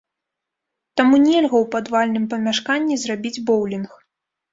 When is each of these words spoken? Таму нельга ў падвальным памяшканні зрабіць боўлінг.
Таму 1.01 1.15
нельга 1.25 1.45
ў 1.47 1.65
падвальным 1.75 2.25
памяшканні 2.31 2.97
зрабіць 3.03 3.43
боўлінг. 3.51 3.89